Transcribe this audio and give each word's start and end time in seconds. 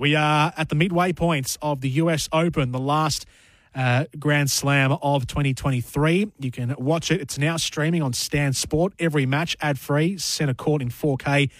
We 0.00 0.14
are 0.14 0.54
at 0.56 0.70
the 0.70 0.74
midway 0.74 1.12
points 1.12 1.58
of 1.60 1.82
the 1.82 1.90
US 1.90 2.26
Open, 2.32 2.72
the 2.72 2.80
last 2.80 3.26
uh, 3.74 4.06
Grand 4.18 4.50
Slam 4.50 4.92
of 4.92 5.26
2023. 5.26 6.32
You 6.38 6.50
can 6.50 6.74
watch 6.78 7.10
it. 7.10 7.20
It's 7.20 7.36
now 7.36 7.58
streaming 7.58 8.00
on 8.00 8.14
Stan 8.14 8.54
Sport. 8.54 8.94
Every 8.98 9.26
match 9.26 9.58
ad 9.60 9.78
free, 9.78 10.16
centre 10.16 10.54
court 10.54 10.80
in 10.80 10.88
4K. 10.88 11.50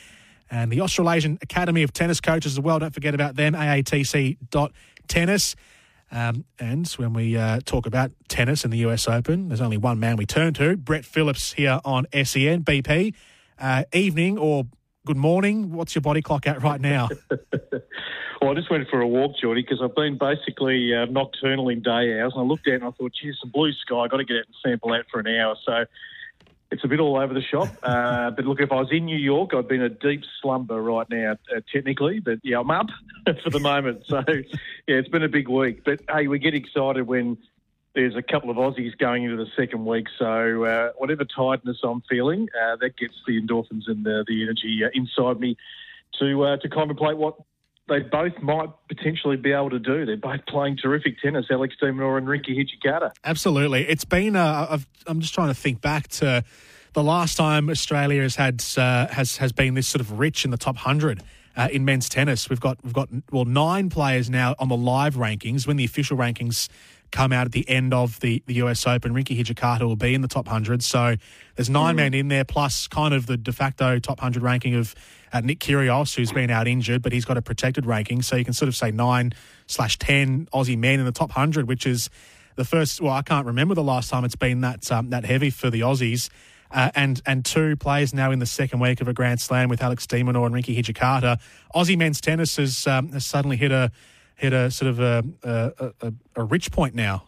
And 0.51 0.73
the 0.73 0.81
Australasian 0.81 1.39
Academy 1.43 1.83
of 1.83 1.93
Tennis 1.93 2.23
Coaches 2.23 2.53
as 2.53 2.61
well. 2.61 2.79
Don't 2.79 2.95
forget 2.95 3.15
about 3.15 3.37
them, 3.37 3.53
aatc.tennis. 3.53 5.57
Um, 6.11 6.45
and 6.59 6.89
when 6.93 7.13
we 7.13 7.37
uh, 7.37 7.61
talk 7.67 7.85
about 7.85 8.11
tennis 8.29 8.65
in 8.65 8.71
the 8.71 8.79
US 8.79 9.07
Open, 9.07 9.49
there's 9.49 9.61
only 9.61 9.77
one 9.77 10.01
man 10.01 10.17
we 10.17 10.25
turn 10.25 10.55
to, 10.55 10.79
Brett 10.79 11.05
Phillips 11.05 11.53
here 11.53 11.79
on 11.85 12.07
SEN 12.15 12.65
BP. 12.65 13.13
Uh, 13.59 13.85
evening 13.93 14.39
or 14.39 14.65
good 15.05 15.19
morning. 15.19 15.73
What's 15.73 15.95
your 15.95 16.01
body 16.01 16.23
clock 16.23 16.47
at 16.47 16.63
right 16.63 16.81
now? 16.81 17.11
well, 18.41 18.51
I 18.51 18.55
just 18.55 18.71
went 18.71 18.89
for 18.89 19.01
a 19.01 19.07
walk, 19.07 19.37
Jordy, 19.41 19.63
because 19.63 19.81
I've 19.83 19.95
been 19.95 20.17
basically 20.17 20.95
uh, 20.95 21.05
nocturnal 21.07 21.69
in 21.69 21.83
day 21.83 22.21
hours. 22.21 22.33
And 22.35 22.43
I 22.43 22.45
looked 22.45 22.67
out 22.69 22.75
and 22.75 22.85
I 22.85 22.91
thought, 22.91 23.13
geez, 23.21 23.37
some 23.41 23.51
blue 23.51 23.73
sky. 23.73 23.97
I've 23.97 24.11
got 24.11 24.19
to 24.19 24.25
get 24.25 24.39
out 24.39 24.47
and 24.47 24.57
sample 24.65 24.93
out 24.95 25.05
for 25.11 25.21
an 25.21 25.27
hour. 25.29 25.57
So 25.65 25.85
it's 26.71 26.85
a 26.85 26.89
bit 26.89 27.01
all 27.01 27.19
over 27.19 27.35
the 27.35 27.43
shop. 27.43 27.69
Uh, 27.91 28.31
but 28.31 28.45
look, 28.45 28.61
if 28.61 28.71
I 28.71 28.77
was 28.77 28.89
in 28.93 29.07
New 29.07 29.17
York, 29.17 29.53
I'd 29.55 29.67
be 29.67 29.75
in 29.75 29.83
a 29.83 29.89
deep 29.89 30.23
slumber 30.41 30.81
right 30.81 31.09
now, 31.11 31.37
uh, 31.55 31.61
technically. 31.73 32.21
But 32.21 32.39
yeah, 32.43 32.61
I'm 32.61 32.71
up 32.71 32.87
for 33.43 33.51
the 33.51 33.59
moment. 33.59 34.03
So 34.07 34.23
yeah, 34.29 34.43
it's 34.87 35.09
been 35.09 35.23
a 35.23 35.29
big 35.29 35.49
week. 35.49 35.83
But 35.85 36.01
hey, 36.09 36.29
we 36.29 36.39
get 36.39 36.55
excited 36.55 37.07
when 37.07 37.39
there's 37.95 38.15
a 38.17 38.23
couple 38.23 38.51
of 38.51 38.57
Aussies 38.57 38.97
going 38.97 39.25
into 39.25 39.37
the 39.37 39.51
second 39.57 39.85
week. 39.85 40.07
So 40.19 40.65
uh, 40.65 40.93
whatever 40.99 41.25
tiredness 41.25 41.79
I'm 41.83 42.03
feeling, 42.09 42.49
uh, 42.55 42.77
that 42.77 42.97
gets 42.97 43.15
the 43.27 43.41
endorphins 43.41 43.89
and 43.89 44.05
the, 44.05 44.25
the 44.27 44.43
energy 44.43 44.81
uh, 44.85 44.91
inside 44.95 45.41
me 45.41 45.57
to 46.21 46.45
uh, 46.45 46.57
to 46.59 46.69
contemplate 46.69 47.17
what 47.17 47.37
they 47.91 48.01
both 48.01 48.41
might 48.41 48.71
potentially 48.89 49.37
be 49.37 49.53
able 49.53 49.71
to 49.71 49.81
do. 49.81 50.07
They're 50.07 50.17
both 50.17 50.47
playing 50.47 50.79
terrific 50.79 51.21
tennis, 51.21 51.47
Alex 51.51 51.75
de 51.79 51.87
Minaur 51.87 52.17
and 52.17 52.27
Rinky 52.27 52.57
Hijikata. 52.57 53.11
Absolutely. 53.25 53.87
It's 53.87 54.05
been, 54.05 54.37
uh, 54.37 54.79
i 55.07 55.11
am 55.11 55.21
just 55.21 55.35
trying 55.35 55.49
to 55.49 55.55
think 55.55 55.81
back 55.81 56.07
to 56.09 56.45
the 56.93 57.03
last 57.03 57.37
time 57.37 57.69
Australia 57.69 58.23
has 58.23 58.37
had, 58.37 58.65
uh, 58.77 59.09
has, 59.09 59.39
has 59.39 59.53
been 59.53 59.75
this 59.75 59.89
sort 59.89 60.01
of 60.01 60.19
rich 60.19 60.45
in 60.45 60.53
the 60.53 60.57
top 60.57 60.77
100. 60.77 61.23
Uh, 61.57 61.69
in 61.73 61.85
men's 61.85 62.09
tennis, 62.09 62.49
we've 62.49 62.61
got 62.61 62.79
we've 62.85 62.93
got 62.93 63.09
well 63.33 63.45
nine 63.45 63.91
players 63.91 64.31
now 64.31 64.55
on 64.61 64.69
the 64.69 64.77
live 64.77 65.17
rankings. 65.17 65.67
When 65.67 65.77
the 65.77 65.85
official 65.85 66.17
rankings 66.17 66.69
come 67.11 67.33
out 67.33 67.47
at 67.47 67.53
the 67.53 67.69
end 67.69 67.93
of 67.93 68.21
the, 68.21 68.43
the 68.47 68.55
US 68.55 68.87
Open. 68.87 69.13
Rinky 69.13 69.39
Hijikata 69.39 69.83
will 69.83 69.97
be 69.97 70.15
in 70.15 70.21
the 70.21 70.29
top 70.29 70.47
100. 70.47 70.83
So 70.83 71.17
there's 71.57 71.71
nine 71.71 71.95
mm. 71.95 71.99
men 71.99 72.15
in 72.15 72.29
there, 72.29 72.45
plus 72.45 72.87
kind 72.89 73.15
of 73.15 73.27
the 73.27 73.37
de 73.37 73.53
facto 73.53 73.99
top 73.99 74.19
100 74.19 74.43
ranking 74.43 74.75
of 74.75 74.95
uh, 75.33 75.41
Nick 75.41 75.61
Kyrgios, 75.61 76.15
who's 76.15 76.33
been 76.33 76.51
out 76.51 76.67
injured, 76.67 77.03
but 77.03 77.13
he's 77.13 77.25
got 77.25 77.37
a 77.37 77.43
protected 77.43 77.87
ranking. 77.87 78.23
So 78.23 78.37
you 78.37 78.45
can 78.45 78.55
sort 78.55 78.69
of 78.69 78.77
say 78.77 78.91
nine 78.91 79.33
slash 79.67 79.99
10 79.99 80.49
Aussie 80.53 80.79
men 80.79 80.99
in 80.99 81.07
the 81.07 81.13
top 81.13 81.31
100, 81.31 81.69
which 81.69 81.87
is 81.87 82.11
the 82.57 82.65
first, 82.65 83.01
well, 83.01 83.13
I 83.13 83.23
can't 83.23 83.47
remember 83.47 83.75
the 83.75 83.83
last 83.83 84.11
time 84.11 84.25
it's 84.25 84.37
been 84.37 84.61
that, 84.63 84.91
um, 84.91 85.11
that 85.11 85.25
heavy 85.25 85.51
for 85.51 85.71
the 85.71 85.81
Aussies. 85.81 86.31
Uh, 86.73 86.89
and 86.95 87.21
and 87.27 87.45
two 87.45 87.75
players 87.75 88.15
now 88.15 88.31
in 88.31 88.39
the 88.39 88.47
second 88.47 88.79
week 88.79 89.01
of 89.01 89.09
a 89.09 89.13
Grand 89.13 89.41
Slam 89.41 89.69
with 89.69 89.83
Alex 89.83 90.07
de 90.07 90.23
Minaur 90.23 90.47
and 90.47 90.55
Rinky 90.55 90.79
Hijikata. 90.79 91.41
Aussie 91.75 91.99
men's 91.99 92.21
tennis 92.21 92.59
has, 92.59 92.87
um, 92.87 93.11
has 93.11 93.27
suddenly 93.27 93.57
hit 93.57 93.73
a 93.73 93.91
hit 94.41 94.55
a 94.55 94.71
sort 94.71 94.91
of 94.91 95.01
a, 95.01 95.23
a, 95.43 95.93
a, 96.01 96.13
a 96.37 96.45
rich 96.45 96.73
point 96.73 96.95
now. 96.95 97.25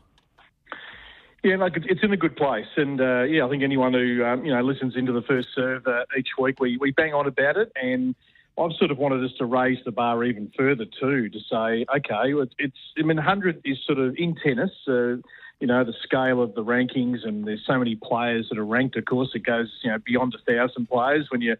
Yeah, 1.45 1.57
like 1.57 1.73
it's 1.77 2.03
in 2.03 2.13
a 2.13 2.17
good 2.17 2.37
place, 2.37 2.69
and 2.77 3.01
uh, 3.01 3.23
yeah, 3.23 3.45
I 3.45 3.49
think 3.49 3.65
anyone 3.65 3.93
who 3.93 4.25
um, 4.25 4.45
you 4.45 4.55
know 4.55 4.63
listens 4.63 4.97
into 4.97 5.13
the 5.13 5.23
first 5.23 5.49
serve 5.55 5.87
uh, 5.87 6.05
each 6.17 6.29
week, 6.39 6.61
we 6.61 6.77
we 6.77 6.93
bang 6.93 7.15
on 7.15 7.27
about 7.27 7.57
it, 7.57 7.73
and 7.75 8.15
I've 8.57 8.73
sort 8.79 8.93
of 8.93 8.99
wanted 8.99 9.25
us 9.25 9.33
to 9.39 9.45
raise 9.45 9.79
the 9.85 9.91
bar 9.91 10.23
even 10.23 10.53
further 10.57 10.85
too, 10.85 11.29
to 11.29 11.39
say, 11.51 11.85
okay, 11.97 12.33
it's 12.59 12.77
I 12.97 13.03
mean, 13.03 13.17
hundred 13.17 13.61
is 13.65 13.79
sort 13.85 13.99
of 13.99 14.15
in 14.17 14.37
tennis. 14.37 14.71
Uh, 14.87 15.17
you 15.59 15.67
know 15.67 15.85
the 15.85 15.95
scale 16.03 16.41
of 16.41 16.55
the 16.55 16.65
rankings, 16.65 17.27
and 17.27 17.45
there's 17.45 17.65
so 17.67 17.77
many 17.77 17.97
players 17.97 18.49
that 18.49 18.59
are 18.59 18.65
ranked. 18.65 18.97
Of 18.97 19.05
course, 19.05 19.31
it 19.35 19.45
goes 19.45 19.69
you 19.83 19.91
know 19.91 19.99
beyond 19.99 20.35
a 20.35 20.53
thousand 20.53 20.89
players 20.89 21.27
when 21.31 21.41
you 21.41 21.57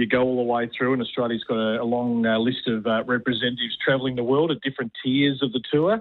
you 0.00 0.06
go 0.06 0.22
all 0.22 0.36
the 0.36 0.42
way 0.42 0.68
through, 0.76 0.94
and 0.94 1.02
Australia's 1.02 1.44
got 1.44 1.58
a, 1.58 1.82
a 1.82 1.84
long 1.84 2.26
uh, 2.26 2.38
list 2.38 2.66
of 2.66 2.86
uh, 2.86 3.04
representatives 3.04 3.76
travelling 3.84 4.16
the 4.16 4.24
world 4.24 4.50
at 4.50 4.60
different 4.62 4.92
tiers 5.04 5.42
of 5.42 5.52
the 5.52 5.62
tour. 5.70 6.00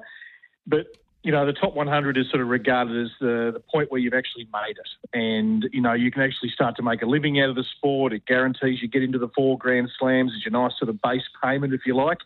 But 0.66 0.88
you 1.24 1.34
know, 1.34 1.46
the 1.46 1.54
top 1.54 1.76
100 1.76 2.18
is 2.18 2.30
sort 2.30 2.42
of 2.42 2.48
regarded 2.48 3.06
as 3.06 3.12
the, 3.20 3.52
the 3.54 3.60
point 3.60 3.92
where 3.92 4.00
you've 4.00 4.14
actually 4.14 4.48
made 4.54 4.78
it. 4.78 4.90
And, 5.14 5.68
you 5.74 5.82
know, 5.82 5.92
you 5.92 6.12
can 6.12 6.22
actually 6.22 6.50
start 6.50 6.78
to 6.78 6.82
make 6.82 7.02
a 7.02 7.06
living 7.06 7.42
out 7.42 7.50
of 7.50 7.56
the 7.56 7.66
sport. 7.76 8.14
It 8.14 8.26
guarantees 8.26 8.82
you 8.82 8.88
get 8.88 9.04
into 9.04 9.20
the 9.20 9.28
four 9.36 9.58
Grand 9.58 9.90
Slams 10.00 10.32
as 10.36 10.46
your 10.46 10.52
nice 10.52 10.72
sort 10.80 10.88
of 10.88 11.02
base 11.02 11.24
payment, 11.44 11.74
if 11.74 11.82
you 11.86 11.94
like. 11.94 12.20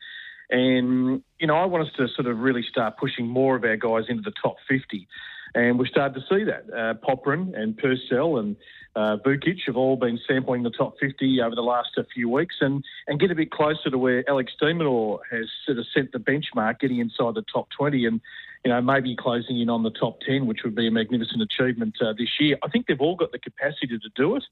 And, 0.52 1.24
you 1.40 1.48
know, 1.48 1.56
I 1.56 1.66
want 1.66 1.88
us 1.88 1.94
to 1.98 2.08
sort 2.08 2.28
of 2.28 2.38
really 2.38 2.62
start 2.62 2.98
pushing 2.98 3.28
more 3.28 3.56
of 3.56 3.64
our 3.64 3.78
guys 3.78 4.06
into 4.10 4.22
the 4.22 4.34
top 4.40 4.58
50. 4.70 5.08
And 5.56 5.78
we're 5.78 5.86
starting 5.86 6.22
to 6.22 6.28
see 6.36 6.44
that. 6.46 6.66
Uh, 6.74 6.94
Popyrin 6.96 7.58
and 7.58 7.78
Purcell 7.78 8.38
and 8.38 8.56
uh, 8.96 9.18
Vukic 9.26 9.60
have 9.66 9.76
all 9.76 9.96
been 9.96 10.20
sampling 10.28 10.64
the 10.64 10.70
top 10.70 10.96
50 11.00 11.42
over 11.42 11.56
the 11.56 11.62
last 11.62 11.90
few 12.14 12.30
weeks 12.30 12.56
and, 12.62 12.84
and 13.08 13.20
get 13.20 13.32
a 13.32 13.36
bit 13.36 13.52
closer 13.52 13.90
to 13.90 13.98
where 13.98 14.28
Alex 14.30 14.52
de 14.60 14.74
Minaur 14.74 15.20
has 15.32 15.46
sort 15.66 15.78
of 15.78 15.86
set 15.94 16.12
the 16.12 16.20
benchmark, 16.20 16.80
getting 16.80 17.00
inside 17.00 17.36
the 17.36 17.44
top 17.52 17.68
20 17.78 18.06
and, 18.06 18.22
you 18.64 18.72
know, 18.72 18.82
maybe 18.82 19.16
closing 19.16 19.60
in 19.60 19.70
on 19.70 19.84
the 19.84 19.92
top 19.92 20.20
10, 20.22 20.48
which 20.48 20.60
would 20.64 20.76
be 20.76 20.88
a 20.88 20.92
magnificent 20.92 21.42
achievement 21.42 21.96
uh, 22.02 22.14
this 22.18 22.30
year. 22.40 22.58
I 22.64 22.70
think 22.70 22.88
they've 22.88 23.02
all 23.02 23.16
got 23.16 23.32
the 23.32 23.40
capacity 23.40 24.00
to 24.00 24.10
do 24.16 24.36
it. 24.36 24.44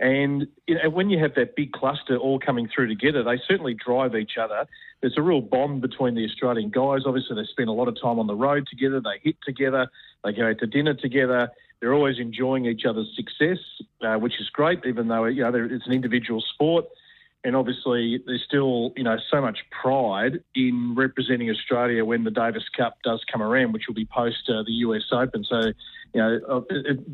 And 0.00 0.48
you 0.66 0.74
know, 0.74 0.90
when 0.90 1.08
you 1.10 1.18
have 1.20 1.34
that 1.36 1.54
big 1.54 1.72
cluster 1.72 2.16
all 2.16 2.38
coming 2.38 2.68
through 2.68 2.88
together, 2.88 3.22
they 3.22 3.40
certainly 3.46 3.74
drive 3.74 4.16
each 4.16 4.36
other. 4.40 4.66
There's 5.00 5.16
a 5.16 5.22
real 5.22 5.40
bond 5.40 5.82
between 5.82 6.14
the 6.14 6.24
Australian 6.24 6.70
guys. 6.70 7.02
Obviously, 7.06 7.36
they 7.36 7.46
spend 7.48 7.68
a 7.68 7.72
lot 7.72 7.88
of 7.88 8.00
time 8.00 8.18
on 8.18 8.26
the 8.26 8.34
road 8.34 8.66
together. 8.68 9.00
They 9.00 9.20
hit 9.22 9.36
together. 9.44 9.88
They 10.24 10.32
go 10.32 10.48
out 10.48 10.58
to 10.58 10.66
dinner 10.66 10.94
together. 10.94 11.50
They're 11.80 11.94
always 11.94 12.18
enjoying 12.18 12.66
each 12.66 12.84
other's 12.86 13.14
success, 13.14 13.58
uh, 14.00 14.16
which 14.16 14.40
is 14.40 14.48
great, 14.50 14.84
even 14.86 15.08
though 15.08 15.26
you 15.26 15.42
know 15.42 15.52
it's 15.54 15.86
an 15.86 15.92
individual 15.92 16.40
sport. 16.40 16.86
And 17.44 17.54
obviously, 17.54 18.22
there's 18.26 18.42
still 18.42 18.92
you 18.96 19.04
know 19.04 19.18
so 19.30 19.40
much 19.40 19.58
pride 19.70 20.42
in 20.54 20.94
representing 20.96 21.50
Australia 21.50 22.04
when 22.04 22.24
the 22.24 22.30
Davis 22.30 22.64
Cup 22.74 22.96
does 23.04 23.22
come 23.30 23.42
around, 23.42 23.72
which 23.72 23.84
will 23.86 23.94
be 23.94 24.06
post 24.06 24.48
uh, 24.48 24.62
the 24.62 24.72
US 24.72 25.02
Open. 25.12 25.44
So 25.44 25.72
you 26.14 26.20
know, 26.20 26.40
uh, 26.48 26.60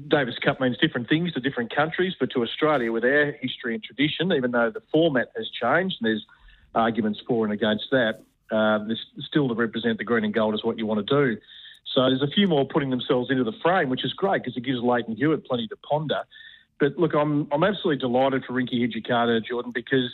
Davis 0.08 0.36
Cup 0.38 0.60
means 0.60 0.76
different 0.78 1.08
things 1.08 1.32
to 1.32 1.40
different 1.40 1.74
countries, 1.74 2.14
but 2.18 2.30
to 2.32 2.42
Australia, 2.42 2.92
with 2.92 3.04
our 3.04 3.32
history 3.40 3.74
and 3.74 3.82
tradition, 3.82 4.32
even 4.32 4.52
though 4.52 4.70
the 4.70 4.82
format 4.92 5.32
has 5.36 5.48
changed, 5.50 5.96
and 6.00 6.08
there's 6.08 6.24
arguments 6.74 7.20
for 7.26 7.44
and 7.44 7.52
against 7.52 7.86
that, 7.90 8.20
uh, 8.52 8.78
there's 8.84 9.04
still 9.26 9.48
to 9.48 9.54
represent 9.54 9.98
the 9.98 10.04
green 10.04 10.24
and 10.24 10.34
gold 10.34 10.54
is 10.54 10.62
what 10.62 10.78
you 10.78 10.86
want 10.86 11.04
to 11.04 11.14
do. 11.14 11.40
So 11.94 12.02
there's 12.02 12.22
a 12.22 12.28
few 12.28 12.46
more 12.46 12.64
putting 12.64 12.90
themselves 12.90 13.30
into 13.30 13.42
the 13.42 13.54
frame, 13.62 13.88
which 13.88 14.04
is 14.04 14.12
great 14.12 14.44
because 14.44 14.56
it 14.56 14.64
gives 14.64 14.78
Lleyton 14.80 15.16
Hewitt 15.16 15.44
plenty 15.44 15.66
to 15.68 15.76
ponder. 15.76 16.22
But 16.80 16.96
look, 16.98 17.14
I'm 17.14 17.46
I'm 17.52 17.62
absolutely 17.62 17.98
delighted 17.98 18.44
for 18.46 18.54
Rinky 18.54 18.80
Hijikata, 18.80 19.44
Jordan, 19.44 19.70
because 19.72 20.10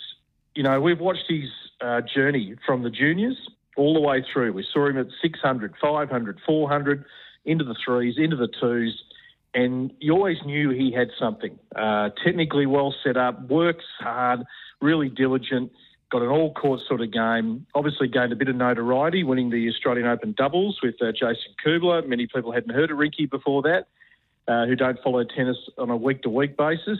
you 0.54 0.64
know 0.64 0.80
we've 0.80 1.00
watched 1.00 1.24
his 1.28 1.48
uh, 1.80 2.02
journey 2.02 2.56
from 2.66 2.82
the 2.82 2.90
juniors 2.90 3.36
all 3.76 3.94
the 3.94 4.00
way 4.00 4.24
through. 4.32 4.52
We 4.52 4.66
saw 4.72 4.88
him 4.88 4.98
at 4.98 5.06
600, 5.22 5.74
500, 5.80 6.40
400 6.44 7.04
into 7.44 7.64
the 7.64 7.76
threes, 7.84 8.16
into 8.18 8.36
the 8.36 8.48
twos, 8.60 9.00
and 9.54 9.92
you 10.00 10.12
always 10.12 10.38
knew 10.44 10.70
he 10.70 10.92
had 10.92 11.08
something. 11.18 11.58
Uh, 11.74 12.10
technically 12.24 12.66
well 12.66 12.94
set 13.04 13.16
up, 13.16 13.48
works 13.48 13.84
hard, 14.00 14.44
really 14.80 15.08
diligent, 15.08 15.70
got 16.10 16.22
an 16.22 16.28
all 16.28 16.52
court 16.52 16.80
sort 16.88 17.00
of 17.00 17.12
game. 17.12 17.66
Obviously 17.74 18.08
gained 18.08 18.32
a 18.32 18.36
bit 18.36 18.48
of 18.48 18.56
notoriety, 18.56 19.22
winning 19.22 19.50
the 19.50 19.68
Australian 19.68 20.06
Open 20.06 20.34
doubles 20.36 20.80
with 20.82 20.96
uh, 21.00 21.12
Jason 21.12 21.54
Kubler. 21.64 22.06
Many 22.06 22.26
people 22.26 22.52
hadn't 22.52 22.74
heard 22.74 22.90
of 22.90 22.98
Rinky 22.98 23.30
before 23.30 23.62
that, 23.62 23.86
uh, 24.48 24.66
who 24.66 24.76
don't 24.76 24.98
follow 25.02 25.24
tennis 25.24 25.56
on 25.78 25.90
a 25.90 25.96
week 25.96 26.22
to 26.22 26.30
week 26.30 26.56
basis 26.56 26.98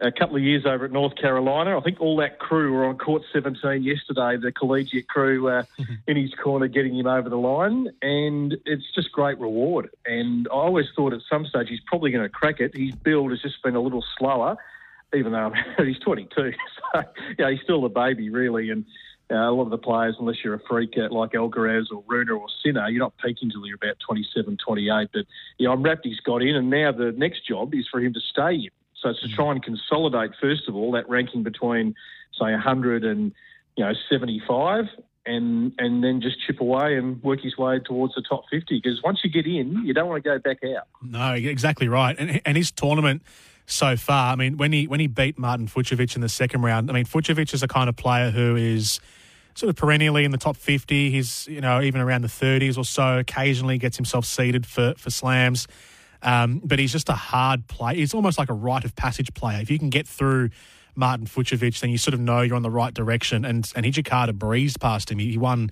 a 0.00 0.12
couple 0.12 0.36
of 0.36 0.42
years 0.42 0.66
over 0.66 0.84
at 0.84 0.92
North 0.92 1.16
Carolina. 1.16 1.78
I 1.78 1.80
think 1.80 2.00
all 2.00 2.16
that 2.18 2.38
crew 2.38 2.72
were 2.72 2.84
on 2.84 2.98
court 2.98 3.22
17 3.32 3.82
yesterday, 3.82 4.36
the 4.36 4.52
collegiate 4.52 5.08
crew 5.08 5.48
uh, 5.48 5.62
in 6.06 6.16
his 6.16 6.32
corner 6.34 6.68
getting 6.68 6.96
him 6.96 7.06
over 7.06 7.28
the 7.28 7.36
line. 7.36 7.88
And 8.02 8.56
it's 8.66 8.84
just 8.94 9.12
great 9.12 9.38
reward. 9.38 9.90
And 10.06 10.46
I 10.48 10.54
always 10.54 10.86
thought 10.94 11.12
at 11.12 11.20
some 11.30 11.46
stage 11.46 11.68
he's 11.68 11.80
probably 11.86 12.10
going 12.10 12.24
to 12.24 12.28
crack 12.28 12.60
it. 12.60 12.76
His 12.76 12.94
build 12.94 13.30
has 13.30 13.40
just 13.40 13.62
been 13.62 13.76
a 13.76 13.80
little 13.80 14.04
slower, 14.18 14.56
even 15.14 15.32
though 15.32 15.52
he's 15.84 15.98
22. 15.98 16.52
So, 16.94 17.02
yeah, 17.38 17.50
he's 17.50 17.60
still 17.60 17.84
a 17.84 17.90
baby, 17.90 18.30
really. 18.30 18.70
And 18.70 18.86
uh, 19.30 19.36
a 19.36 19.52
lot 19.52 19.64
of 19.64 19.70
the 19.70 19.78
players, 19.78 20.16
unless 20.18 20.36
you're 20.42 20.54
a 20.54 20.60
freak 20.68 20.96
like 20.96 21.32
Alcaraz 21.32 21.86
or 21.92 22.02
Rune 22.06 22.30
or 22.30 22.46
Sinner, 22.64 22.88
you're 22.88 23.00
not 23.00 23.14
peaking 23.18 23.48
until 23.48 23.66
you're 23.66 23.76
about 23.76 23.98
27, 24.06 24.56
28. 24.64 25.08
But 25.12 25.26
yeah, 25.58 25.70
I'm 25.70 25.82
rapt 25.82 26.06
he's 26.06 26.20
got 26.20 26.42
in, 26.42 26.56
and 26.56 26.70
now 26.70 26.92
the 26.92 27.12
next 27.12 27.46
job 27.46 27.74
is 27.74 27.86
for 27.90 28.00
him 28.00 28.14
to 28.14 28.20
stay 28.20 28.54
in. 28.54 28.70
So 29.00 29.10
it's 29.10 29.20
to 29.20 29.28
try 29.28 29.52
and 29.52 29.62
consolidate, 29.62 30.32
first 30.40 30.66
of 30.66 30.74
all, 30.74 30.92
that 30.92 31.08
ranking 31.08 31.42
between, 31.42 31.94
say, 32.38 32.50
100 32.50 33.04
and 33.04 33.32
you 33.76 33.84
know 33.84 33.92
75, 34.10 34.86
and 35.26 35.72
and 35.78 36.02
then 36.02 36.20
just 36.20 36.40
chip 36.44 36.60
away 36.60 36.96
and 36.96 37.22
work 37.22 37.40
his 37.42 37.56
way 37.56 37.78
towards 37.80 38.14
the 38.14 38.22
top 38.22 38.44
50. 38.50 38.80
Because 38.82 39.02
once 39.02 39.20
you 39.22 39.30
get 39.30 39.46
in, 39.46 39.84
you 39.84 39.94
don't 39.94 40.08
want 40.08 40.24
to 40.24 40.28
go 40.28 40.38
back 40.38 40.58
out. 40.64 40.88
No, 41.02 41.34
exactly 41.34 41.86
right. 41.86 42.16
And 42.18 42.40
and 42.44 42.56
his 42.56 42.72
tournament 42.72 43.22
so 43.70 43.96
far, 43.96 44.32
I 44.32 44.36
mean, 44.36 44.56
when 44.56 44.72
he 44.72 44.86
when 44.86 44.98
he 44.98 45.06
beat 45.06 45.38
Martin 45.38 45.68
Fucsovics 45.68 46.16
in 46.16 46.22
the 46.22 46.28
second 46.28 46.62
round, 46.62 46.90
I 46.90 46.94
mean, 46.94 47.04
Fucsovics 47.04 47.52
is 47.52 47.62
a 47.62 47.68
kind 47.68 47.88
of 47.88 47.96
player 47.96 48.30
who 48.30 48.56
is 48.56 48.98
sort 49.54 49.68
of 49.68 49.76
perennially 49.76 50.24
in 50.24 50.30
the 50.30 50.38
top 50.38 50.56
50. 50.56 51.10
He's, 51.10 51.46
you 51.48 51.60
know, 51.60 51.82
even 51.82 52.00
around 52.00 52.22
the 52.22 52.28
30s 52.28 52.78
or 52.78 52.84
so, 52.84 53.18
occasionally 53.18 53.76
gets 53.76 53.96
himself 53.96 54.24
seeded 54.24 54.64
for, 54.64 54.94
for 54.96 55.10
slams. 55.10 55.66
Um, 56.22 56.62
but 56.64 56.78
he's 56.78 56.92
just 56.92 57.08
a 57.08 57.14
hard 57.14 57.66
play. 57.66 57.96
He's 57.96 58.14
almost 58.14 58.38
like 58.38 58.48
a 58.48 58.54
rite 58.54 58.84
of 58.84 58.96
passage 58.96 59.34
player. 59.34 59.60
If 59.60 59.70
you 59.70 59.78
can 59.78 59.90
get 59.90 60.08
through 60.08 60.50
Martin 60.94 61.26
Fucsovics, 61.26 61.80
then 61.80 61.90
you 61.90 61.98
sort 61.98 62.14
of 62.14 62.20
know 62.20 62.40
you're 62.40 62.56
on 62.56 62.62
the 62.62 62.70
right 62.70 62.94
direction. 62.94 63.44
And, 63.44 63.70
and 63.76 63.84
Hijikata 63.84 64.34
breezed 64.34 64.80
past 64.80 65.10
him. 65.10 65.18
He, 65.18 65.32
he 65.32 65.38
won 65.38 65.70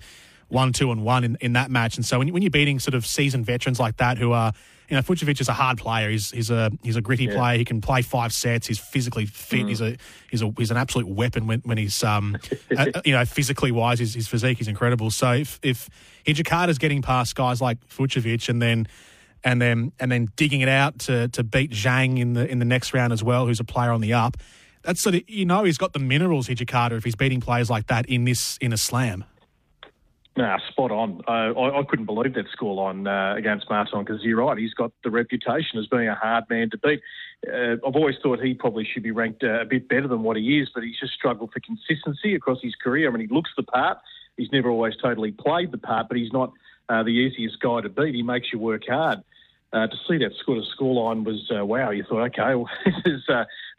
one, 0.49 0.71
two, 0.71 0.91
and 0.91 1.03
one 1.03 1.23
in, 1.23 1.37
in 1.41 1.53
that 1.53 1.71
match. 1.71 1.95
And 1.95 2.05
so 2.05 2.19
when, 2.19 2.31
when 2.31 2.43
you're 2.43 2.51
beating 2.51 2.79
sort 2.79 2.93
of 2.93 3.05
seasoned 3.05 3.45
veterans 3.45 3.79
like 3.79 3.97
that 3.97 4.17
who 4.17 4.33
are 4.33 4.53
you 4.89 4.95
know, 4.95 5.01
Fucsovics 5.01 5.41
is 5.41 5.49
a 5.49 5.53
hard 5.53 5.77
player. 5.77 6.09
He's 6.09 6.31
he's 6.31 6.49
a 6.49 6.71
he's 6.81 6.95
a 6.95 7.01
gritty 7.01 7.25
yeah. 7.25 7.35
player. 7.35 7.57
He 7.57 7.65
can 7.65 7.81
play 7.81 8.01
five 8.01 8.33
sets. 8.33 8.67
He's 8.67 8.79
physically 8.79 9.25
fit. 9.25 9.65
Mm. 9.65 9.69
He's 9.69 9.81
a 9.81 9.97
he's 10.31 10.41
a 10.41 10.53
he's 10.57 10.71
an 10.71 10.77
absolute 10.77 11.07
weapon 11.07 11.45
when, 11.45 11.59
when 11.61 11.77
he's 11.77 12.03
um 12.03 12.37
uh, 12.77 12.85
you 13.03 13.13
know 13.13 13.25
physically 13.25 13.71
wise. 13.71 13.99
His, 13.99 14.13
his 14.13 14.27
physique 14.27 14.61
is 14.61 14.67
incredible. 14.67 15.11
So 15.11 15.33
if 15.33 15.59
if 15.61 15.89
Hijikata's 16.25 16.77
getting 16.77 17.01
past 17.01 17.35
guys 17.35 17.61
like 17.61 17.85
Fucsovics 17.89 18.47
and 18.47 18.61
then 18.61 18.87
and 19.43 19.61
then 19.61 19.91
and 19.99 20.09
then 20.09 20.29
digging 20.37 20.61
it 20.61 20.69
out 20.69 20.99
to 20.99 21.27
to 21.29 21.43
beat 21.43 21.71
Zhang 21.71 22.17
in 22.17 22.33
the 22.33 22.49
in 22.49 22.59
the 22.59 22.65
next 22.65 22.93
round 22.93 23.11
as 23.11 23.23
well, 23.23 23.45
who's 23.45 23.59
a 23.59 23.65
player 23.65 23.91
on 23.91 23.99
the 23.99 24.13
up. 24.13 24.37
That's 24.83 25.01
sort 25.01 25.15
of 25.15 25.29
you 25.29 25.45
know 25.45 25.65
he's 25.65 25.77
got 25.77 25.91
the 25.91 25.99
minerals 25.99 26.47
Hijikata 26.47 26.93
if 26.93 27.03
he's 27.03 27.15
beating 27.15 27.41
players 27.41 27.69
like 27.69 27.87
that 27.87 28.05
in 28.05 28.23
this 28.23 28.57
in 28.61 28.71
a 28.71 28.77
slam. 28.77 29.25
Nah, 30.37 30.59
spot 30.69 30.91
on. 30.91 31.21
Uh, 31.27 31.59
I, 31.59 31.79
I, 31.79 31.83
couldn't 31.83 32.05
believe 32.05 32.35
that 32.35 32.45
scoreline 32.55 33.07
uh, 33.07 33.35
against 33.35 33.67
Martin 33.71 34.03
because 34.03 34.21
you're 34.21 34.37
right. 34.37 34.55
He's 34.55 34.75
got 34.75 34.91
the 35.03 35.09
reputation 35.09 35.79
as 35.79 35.87
being 35.87 36.07
a 36.07 36.13
hard 36.13 36.43
man 36.47 36.69
to 36.69 36.77
beat. 36.77 37.01
Uh, 37.51 37.77
I've 37.85 37.95
always 37.95 38.17
thought 38.21 38.39
he 38.39 38.53
probably 38.53 38.85
should 38.85 39.01
be 39.01 39.09
ranked 39.09 39.43
uh, 39.43 39.61
a 39.61 39.65
bit 39.65 39.89
better 39.89 40.07
than 40.07 40.21
what 40.21 40.37
he 40.37 40.59
is, 40.59 40.69
but 40.71 40.83
he's 40.83 40.99
just 40.99 41.13
struggled 41.13 41.51
for 41.51 41.59
consistency 41.61 42.35
across 42.35 42.59
his 42.61 42.75
career. 42.75 43.09
I 43.09 43.11
mean, 43.11 43.27
he 43.27 43.33
looks 43.33 43.49
the 43.57 43.63
part. 43.63 43.97
He's 44.37 44.51
never 44.51 44.69
always 44.69 44.93
totally 45.01 45.31
played 45.31 45.71
the 45.71 45.79
part, 45.79 46.07
but 46.07 46.17
he's 46.17 46.31
not 46.31 46.53
uh, 46.87 47.01
the 47.01 47.09
easiest 47.09 47.59
guy 47.59 47.81
to 47.81 47.89
beat. 47.89 48.13
He 48.13 48.21
makes 48.21 48.53
you 48.53 48.59
work 48.59 48.83
hard. 48.87 49.23
Uh, 49.73 49.87
to 49.87 49.97
see 50.07 50.17
that 50.19 50.31
sort 50.45 50.59
of 50.59 50.65
scoreline 50.79 51.25
was 51.25 51.47
wow. 51.51 51.89
You 51.89 52.03
thought, 52.03 52.25
okay, 52.27 52.55
well, 52.55 52.69
this 52.85 52.93
is 53.05 53.23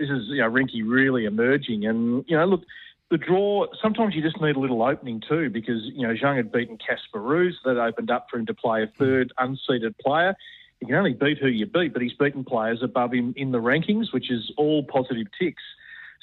this 0.01 0.11
is 0.11 0.27
you 0.27 0.39
know 0.39 0.51
Rinky 0.51 0.83
really 0.85 1.25
emerging, 1.25 1.87
and 1.87 2.25
you 2.27 2.37
know 2.37 2.45
look 2.47 2.65
the 3.11 3.19
draw, 3.19 3.67
sometimes 3.81 4.15
you 4.15 4.23
just 4.23 4.41
need 4.41 4.57
a 4.57 4.61
little 4.61 4.83
opening 4.83 5.23
too, 5.27 5.49
because, 5.51 5.83
you 5.85 6.07
know, 6.07 6.15
Zhang 6.15 6.37
had 6.37 6.53
beaten 6.53 6.77
Casper 6.77 7.21
Ruud. 7.21 7.53
That 7.65 7.79
opened 7.79 8.11
up 8.11 8.27
for 8.31 8.39
him 8.39 8.47
to 8.47 8.55
play 8.55 8.83
a 8.83 8.87
third 8.87 9.33
unseeded 9.39 9.97
player. 9.99 10.37
He 10.81 10.87
can 10.87 10.95
only 10.95 11.15
beat 11.15 11.39
who 11.39 11.49
you 11.49 11.67
beat, 11.67 11.93
but 11.93 12.03
he's 12.03 12.13
beaten 12.13 12.45
players 12.45 12.83
above 12.83 13.13
him 13.13 13.33
in 13.37 13.51
the 13.51 13.59
rankings, 13.59 14.13
which 14.13 14.31
is 14.31 14.53
all 14.57 14.83
positive 14.83 15.27
ticks. 15.39 15.63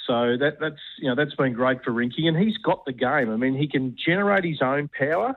So 0.05 0.37
that, 0.37 0.59
that's, 0.59 0.79
you 0.99 1.07
know, 1.07 1.15
that's 1.15 1.33
been 1.33 1.53
great 1.53 1.83
for 1.83 1.91
Rinky. 1.91 2.27
And 2.27 2.37
he's 2.37 2.57
got 2.57 2.85
the 2.85 2.93
game. 2.93 3.31
I 3.31 3.35
mean, 3.35 3.55
he 3.55 3.67
can 3.67 3.95
generate 3.97 4.43
his 4.43 4.61
own 4.61 4.87
power, 4.87 5.35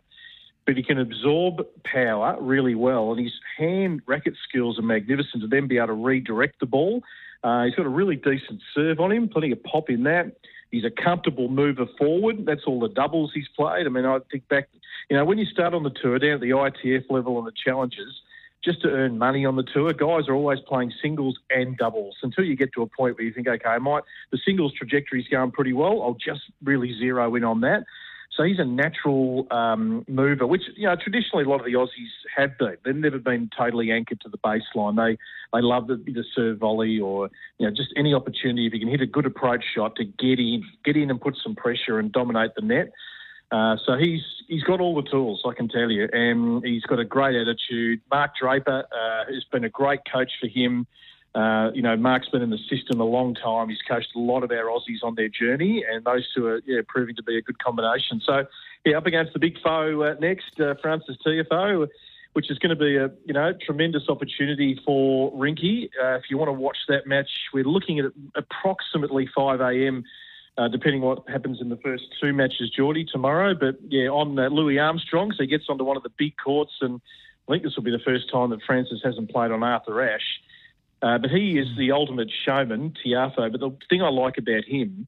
but 0.67 0.77
he 0.77 0.83
can 0.83 0.99
absorb 0.99 1.67
power 1.83 2.37
really 2.39 2.75
well. 2.75 3.13
And 3.13 3.21
his 3.21 3.33
hand 3.57 4.03
racket 4.07 4.35
skills 4.47 4.79
are 4.79 4.83
magnificent 4.83 5.43
to 5.43 5.49
then 5.49 5.67
be 5.67 5.79
able 5.79 5.89
to 5.89 5.93
redirect 5.95 6.61
the 6.61 6.67
ball. 6.67 7.03
Uh, 7.43 7.65
he's 7.65 7.75
got 7.75 7.87
a 7.87 7.89
really 7.89 8.17
decent 8.17 8.61
serve 8.75 9.01
on 9.01 9.11
him, 9.11 9.29
plenty 9.29 9.51
of 9.53 9.63
pop 9.65 9.89
in 9.89 10.03
that. 10.03 10.37
He's 10.71 10.85
a 10.85 10.91
comfortable 10.91 11.49
mover 11.49 11.87
forward. 11.99 12.45
That's 12.45 12.65
all 12.67 12.81
the 12.81 12.89
doubles 12.89 13.33
he's 13.35 13.49
played. 13.57 13.87
I 13.87 13.89
mean, 13.89 14.05
I 14.05 14.19
think 14.31 14.47
back, 14.49 14.69
you 15.09 15.17
know, 15.17 15.25
when 15.25 15.39
you 15.39 15.47
start 15.47 15.75
on 15.75 15.83
the 15.83 15.91
tour 15.91 16.19
down 16.19 16.33
at 16.33 16.41
the 16.41 16.51
ITF 16.51 17.11
level 17.11 17.39
and 17.39 17.47
the 17.47 17.53
challenges, 17.53 18.21
just 18.63 18.83
to 18.83 18.89
earn 18.89 19.19
money 19.19 19.47
on 19.47 19.57
the 19.57 19.63
tour, 19.63 19.93
guys 19.93 20.29
are 20.29 20.35
always 20.35 20.59
playing 20.61 20.93
singles 21.01 21.39
and 21.51 21.77
doubles 21.77 22.17
until 22.23 22.45
you 22.45 22.57
get 22.57 22.73
to 22.75 22.83
a 22.83 22.87
point 22.87 23.17
where 23.17 23.25
you 23.25 23.33
think, 23.33 23.47
okay, 23.47 23.69
I 23.69 23.79
might 23.79 24.03
the 24.31 24.39
singles 24.45 24.73
trajectory 24.73 25.21
is 25.21 25.29
going 25.29 25.53
pretty 25.53 25.73
well. 25.73 26.03
I'll 26.03 26.15
just 26.23 26.43
really 26.63 26.93
zero 26.99 27.35
in 27.35 27.45
on 27.45 27.61
that. 27.63 27.85
So 28.39 28.45
he's 28.45 28.61
a 28.61 28.65
natural 28.65 29.49
um, 29.51 30.05
mover, 30.07 30.47
which 30.47 30.63
you 30.77 30.87
know 30.87 30.95
traditionally 30.95 31.45
a 31.45 31.49
lot 31.49 31.59
of 31.59 31.67
the 31.67 31.73
Aussies 31.73 32.13
have 32.37 32.57
been. 32.57 32.77
They've 32.85 32.95
never 32.95 33.19
been 33.19 33.51
totally 33.59 33.91
anchored 33.91 34.21
to 34.21 34.29
the 34.29 34.39
baseline. 34.39 34.95
They 34.95 35.19
they 35.53 35.61
love 35.61 35.89
the, 35.89 36.25
serve 36.37 36.59
volley 36.59 37.01
or 37.01 37.31
you 37.59 37.67
know 37.67 37.75
just 37.75 37.93
any 37.97 38.15
opportunity 38.15 38.69
if 38.69 38.73
you 38.73 38.79
can 38.79 38.89
hit 38.89 39.01
a 39.01 39.07
good 39.07 39.27
approach 39.27 39.65
shot 39.75 39.97
to 39.97 40.05
get 40.05 40.39
in, 40.39 40.63
get 40.85 40.97
in 40.97 41.11
and 41.11 41.21
put 41.21 41.37
some 41.43 41.57
pressure 41.57 41.99
and 41.99 42.13
dominate 42.13 42.53
the 42.55 42.63
net. 42.63 42.93
Uh, 43.51 43.77
so 43.85 43.97
he's 43.99 44.23
he's 44.47 44.63
got 44.63 44.81
all 44.81 44.95
the 44.95 45.11
tools, 45.11 45.43
I 45.45 45.53
can 45.53 45.69
tell 45.69 45.91
you, 45.91 46.09
and 46.13 46.65
he's 46.65 46.85
got 46.85 47.01
a 47.01 47.05
great 47.05 47.35
attitude. 47.35 48.01
Mark 48.09 48.31
Draper 48.41 48.85
uh, 48.93 49.33
has 49.33 49.43
been 49.51 49.65
a 49.65 49.69
great 49.69 50.01
coach 50.13 50.31
for 50.41 50.47
him. 50.47 50.87
Uh, 51.35 51.71
you 51.75 51.83
know, 51.83 51.97
Mark's 51.97 52.29
been 52.29 52.43
in 52.43 52.51
the 52.51 52.59
system 52.71 53.01
a 53.01 53.05
long 53.05 53.35
time. 53.35 53.69
He's 53.69 53.83
coached 53.83 54.15
a 54.17 54.19
lot 54.19 54.43
of 54.43 54.51
our 54.51 54.65
Aussies 54.65 55.03
on 55.03 55.15
their 55.15 55.29
journey, 55.29 55.85
and 55.89 56.05
those 56.05 56.27
two 56.35 56.47
are 56.47 56.61
yeah, 56.67 56.81
proving 56.89 57.15
to 57.17 57.23
be 57.23 57.37
a 57.37 57.43
good 57.43 57.59
combination. 57.63 58.21
So, 58.25 58.47
yeah, 58.85 58.97
up 58.97 59.07
against 59.07 59.35
the 59.35 59.39
big 59.39 59.61
foe 59.63 60.03
uh, 60.03 60.15
next, 60.21 60.59
uh, 60.59 60.75
Francis 60.81 61.17
Tiafoe, 61.25 61.89
which 62.33 62.51
is 62.51 62.59
going 62.59 62.71
to 62.71 62.77
be 62.77 62.97
a 62.97 63.11
you 63.27 63.35
know 63.35 63.53
tremendous 63.65 64.09
opportunity 64.09 64.81
for 64.85 65.31
Rinky. 65.33 65.91
Uh, 66.03 66.17
if 66.17 66.25
you 66.31 66.39
want 66.39 66.49
to 66.49 66.53
watch 66.53 66.79
that 66.89 67.07
match, 67.07 67.31
we're 67.53 67.65
looking 67.65 67.99
at 67.99 68.07
approximately 68.35 69.29
5 69.35 69.61
a.m. 69.61 70.05
Uh, 70.57 70.67
depending 70.67 71.03
what 71.03 71.29
happens 71.29 71.61
in 71.61 71.69
the 71.69 71.77
first 71.77 72.05
two 72.21 72.33
matches, 72.33 72.71
Jordy 72.71 73.05
tomorrow. 73.05 73.55
But 73.55 73.77
yeah, 73.89 74.09
on 74.09 74.37
uh, 74.39 74.49
Louis 74.49 74.79
Armstrong, 74.79 75.31
so 75.33 75.43
he 75.43 75.47
gets 75.47 75.67
onto 75.69 75.85
one 75.85 75.97
of 75.97 76.03
the 76.03 76.11
big 76.19 76.35
courts, 76.43 76.73
and 76.81 77.01
I 77.49 77.53
think 77.53 77.63
this 77.63 77.77
will 77.77 77.85
be 77.85 77.93
the 77.93 78.01
first 78.05 78.31
time 78.31 78.51
that 78.51 78.63
Francis 78.67 79.01
hasn't 79.05 79.31
played 79.31 79.53
on 79.53 79.63
Arthur 79.63 80.03
Ashe. 80.03 80.41
Uh, 81.03 81.19
but 81.19 81.31
he 81.31 81.59
is 81.59 81.69
the 81.77 81.93
ultimate 81.93 82.31
showman, 82.45 82.95
Tiafoe. 83.05 83.53
But 83.53 83.61
the 83.61 83.77
thing 83.89 84.03
I 84.03 84.09
like 84.09 84.39
about 84.39 84.65
him 84.65 85.07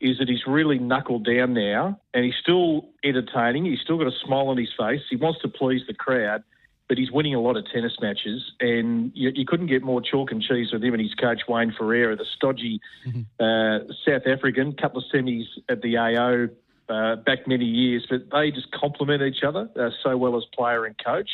is 0.00 0.18
that 0.18 0.28
he's 0.28 0.46
really 0.46 0.78
knuckled 0.78 1.24
down 1.24 1.54
now 1.54 2.00
and 2.14 2.24
he's 2.24 2.36
still 2.40 2.88
entertaining. 3.04 3.64
He's 3.64 3.80
still 3.80 3.98
got 3.98 4.06
a 4.06 4.16
smile 4.24 4.48
on 4.48 4.56
his 4.56 4.70
face. 4.78 5.00
He 5.10 5.16
wants 5.16 5.40
to 5.42 5.48
please 5.48 5.82
the 5.86 5.94
crowd, 5.94 6.44
but 6.88 6.98
he's 6.98 7.10
winning 7.10 7.34
a 7.34 7.40
lot 7.40 7.56
of 7.56 7.64
tennis 7.72 7.94
matches. 8.00 8.52
And 8.60 9.10
you, 9.14 9.30
you 9.34 9.44
couldn't 9.44 9.66
get 9.66 9.82
more 9.82 10.00
chalk 10.00 10.30
and 10.30 10.42
cheese 10.42 10.72
with 10.72 10.82
him 10.84 10.94
and 10.94 11.02
his 11.02 11.14
coach, 11.14 11.42
Wayne 11.48 11.74
Ferreira, 11.76 12.16
the 12.16 12.26
stodgy 12.36 12.80
mm-hmm. 13.06 13.22
uh, 13.40 13.92
South 14.06 14.26
African, 14.26 14.72
couple 14.72 14.98
of 14.98 15.04
semis 15.12 15.46
at 15.68 15.82
the 15.82 15.96
AO 15.96 16.48
uh, 16.88 17.16
back 17.16 17.48
many 17.48 17.64
years. 17.64 18.06
But 18.08 18.30
they 18.30 18.50
just 18.52 18.70
complement 18.70 19.22
each 19.22 19.42
other 19.42 19.68
uh, 19.78 19.90
so 20.02 20.16
well 20.16 20.36
as 20.36 20.44
player 20.54 20.84
and 20.84 20.96
coach. 21.04 21.30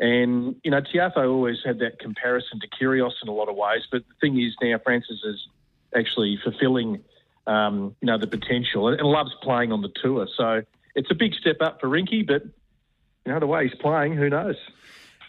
And, 0.00 0.56
you 0.64 0.70
know, 0.70 0.80
Tiafoe 0.80 1.28
always 1.28 1.58
had 1.62 1.78
that 1.80 1.98
comparison 1.98 2.58
to 2.60 2.68
Kyrgios 2.68 3.12
in 3.22 3.28
a 3.28 3.32
lot 3.32 3.50
of 3.50 3.56
ways. 3.56 3.82
But 3.92 4.02
the 4.08 4.14
thing 4.20 4.40
is 4.40 4.54
now 4.62 4.78
Francis 4.82 5.20
is 5.24 5.46
actually 5.94 6.38
fulfilling, 6.42 7.04
um, 7.46 7.94
you 8.00 8.06
know, 8.06 8.16
the 8.16 8.26
potential 8.26 8.88
and, 8.88 9.00
loves 9.02 9.32
playing 9.42 9.72
on 9.72 9.82
the 9.82 9.92
tour. 10.02 10.26
So 10.34 10.62
it's 10.94 11.10
a 11.10 11.14
big 11.14 11.34
step 11.34 11.58
up 11.60 11.80
for 11.80 11.88
Rinky, 11.88 12.26
but, 12.26 12.44
you 13.26 13.32
know, 13.32 13.38
the 13.38 13.46
way 13.46 13.68
he's 13.68 13.78
playing, 13.78 14.16
who 14.16 14.30
knows? 14.30 14.56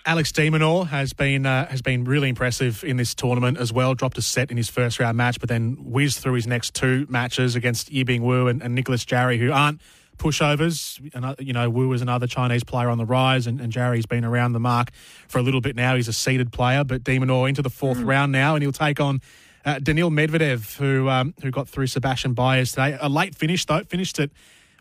Alex 0.06 0.32
de 0.32 0.50
Minaur 0.50 0.88
has 0.88 1.14
been 1.14 1.46
uh, 1.46 1.68
has 1.68 1.84
been 1.84 2.06
really 2.06 2.28
impressive 2.28 2.84
in 2.84 2.98
this 2.98 3.14
tournament 3.14 3.60
as 3.60 3.72
well. 3.72 3.94
Dropped 3.94 4.18
a 4.18 4.22
set 4.24 4.50
in 4.50 4.58
his 4.58 4.68
first 4.68 5.00
round 5.00 5.16
match, 5.16 5.40
but 5.40 5.48
then 5.48 5.78
whizzed 5.80 6.18
through 6.20 6.34
his 6.34 6.48
next 6.48 6.74
two 6.74 7.06
matches 7.08 7.56
against 7.56 7.92
Yibing 7.92 8.22
Wu 8.22 8.48
and, 8.48 8.64
and 8.64 8.74
Nicolas 8.74 9.06
Jarry, 9.06 9.38
who 9.38 9.52
aren't 9.52 9.80
pushovers. 10.22 11.00
You 11.40 11.54
know, 11.54 11.70
Wu 11.70 11.92
is 11.94 12.02
another 12.02 12.28
Chinese 12.28 12.64
player 12.64 12.90
on 12.90 12.98
the 12.98 13.06
rise, 13.06 13.48
and, 13.48 13.60
and 13.60 13.72
Jarry's 13.72 14.06
been 14.06 14.24
around 14.24 14.54
the 14.54 14.60
mark 14.60 14.92
for 15.28 15.40
a 15.40 15.42
little 15.42 15.62
bit 15.62 15.76
now. 15.76 15.96
He's 15.96 16.08
a 16.08 16.14
seeded 16.14 16.52
player, 16.52 16.84
but 16.84 17.04
de 17.04 17.18
Minaur 17.18 17.50
into 17.50 17.62
the 17.62 17.70
fourth 17.70 17.98
mm. 17.98 18.08
round 18.08 18.32
now, 18.32 18.56
and 18.56 18.62
he'll 18.62 18.72
take 18.72 19.00
on 19.00 19.22
uh, 19.66 19.80
Daniil 19.80 20.12
Medvedev, 20.12 20.78
who 20.78 21.10
um, 21.10 21.34
who 21.42 21.52
got 21.52 21.68
through 21.68 21.88
Sebastian 21.88 22.34
Baez 22.34 22.72
today. 22.72 22.98
A 23.02 23.10
late 23.10 23.36
finish 23.36 23.66
though, 23.66 23.84
finished 23.84 24.20
at 24.20 24.30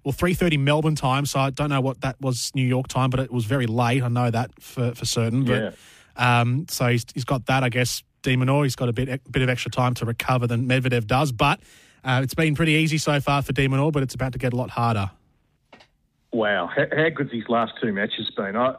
well 0.05 0.13
three 0.13 0.35
thirty 0.35 0.57
Melbourne 0.57 0.95
time, 0.95 1.27
so 1.27 1.41
I 1.41 1.51
don't 1.51 1.71
know 1.71 1.81
what 1.81 2.03
that 2.03 2.21
was 2.21 2.53
New 2.55 2.67
York 2.67 2.89
time, 2.89 3.11
but 3.11 3.21
it 3.21 3.33
was 3.33 3.47
very 3.47 3.67
late. 3.67 4.03
I 4.03 4.09
know 4.09 4.31
that 4.31 4.51
for 4.61 4.95
for 4.95 5.07
certain. 5.07 5.45
But, 5.45 5.75
yeah. 6.19 6.41
Um, 6.41 6.67
so 6.69 6.87
he's 6.89 7.07
he's 7.15 7.25
got 7.25 7.47
that, 7.47 7.65
I 7.65 7.71
guess. 7.71 8.03
de 8.23 8.37
Minaur, 8.37 8.65
he's 8.65 8.77
got 8.77 8.89
a 8.89 8.93
bit 8.93 9.09
a 9.09 9.19
bit 9.31 9.43
of 9.43 9.49
extra 9.49 9.71
time 9.71 9.95
to 9.95 10.05
recover 10.05 10.47
than 10.47 10.69
Medvedev 10.69 11.07
does, 11.07 11.33
but. 11.33 11.61
Uh, 12.03 12.23
it's 12.25 12.33
been 12.33 12.55
pretty 12.55 12.73
easy 12.73 12.97
so 12.97 13.21
far 13.21 13.43
for 13.43 13.53
de 13.53 13.69
Minaur, 13.69 13.93
but 13.93 14.03
it's 14.03 14.15
about 14.15 14.33
to 14.33 14.39
get 14.39 14.55
a 14.55 14.57
lot 14.57 14.71
harder. 14.71 15.11
Wow, 16.33 16.69
how, 16.69 16.87
how 16.91 17.25
his 17.31 17.49
last 17.49 17.73
two 17.81 17.93
matches 17.93 18.31
been? 18.37 18.57
I, 18.57 18.75